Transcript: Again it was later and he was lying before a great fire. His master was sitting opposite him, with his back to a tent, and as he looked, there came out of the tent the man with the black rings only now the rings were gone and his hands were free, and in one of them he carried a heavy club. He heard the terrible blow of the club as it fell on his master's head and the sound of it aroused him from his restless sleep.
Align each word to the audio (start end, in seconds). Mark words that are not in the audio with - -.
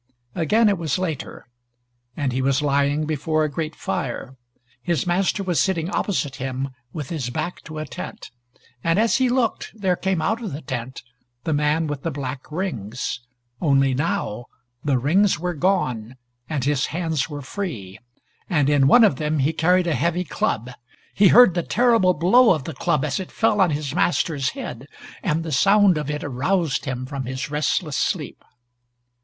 Again 0.33 0.67
it 0.67 0.79
was 0.79 0.97
later 0.97 1.45
and 2.17 2.31
he 2.33 2.41
was 2.41 2.63
lying 2.63 3.05
before 3.05 3.43
a 3.43 3.51
great 3.51 3.75
fire. 3.75 4.35
His 4.81 5.05
master 5.05 5.43
was 5.43 5.59
sitting 5.59 5.91
opposite 5.91 6.37
him, 6.37 6.69
with 6.91 7.09
his 7.09 7.29
back 7.29 7.61
to 7.65 7.77
a 7.77 7.85
tent, 7.85 8.31
and 8.83 8.97
as 8.97 9.17
he 9.17 9.29
looked, 9.29 9.71
there 9.79 9.95
came 9.95 10.19
out 10.19 10.41
of 10.41 10.53
the 10.53 10.61
tent 10.63 11.03
the 11.43 11.53
man 11.53 11.85
with 11.85 12.01
the 12.01 12.09
black 12.09 12.51
rings 12.51 13.19
only 13.61 13.93
now 13.93 14.45
the 14.83 14.97
rings 14.97 15.37
were 15.37 15.53
gone 15.53 16.15
and 16.49 16.63
his 16.63 16.87
hands 16.87 17.29
were 17.29 17.43
free, 17.43 17.99
and 18.49 18.71
in 18.71 18.87
one 18.87 19.03
of 19.03 19.17
them 19.17 19.37
he 19.37 19.53
carried 19.53 19.85
a 19.85 19.93
heavy 19.93 20.23
club. 20.23 20.71
He 21.13 21.27
heard 21.27 21.53
the 21.53 21.61
terrible 21.61 22.15
blow 22.15 22.55
of 22.55 22.63
the 22.63 22.73
club 22.73 23.05
as 23.05 23.19
it 23.19 23.31
fell 23.31 23.61
on 23.61 23.69
his 23.69 23.93
master's 23.93 24.49
head 24.57 24.87
and 25.21 25.43
the 25.43 25.51
sound 25.51 25.99
of 25.99 26.09
it 26.09 26.23
aroused 26.23 26.85
him 26.85 27.05
from 27.05 27.25
his 27.25 27.51
restless 27.51 27.97
sleep. 27.97 28.43